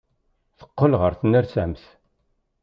[0.59, 1.83] Teqqel ɣer tnersamt.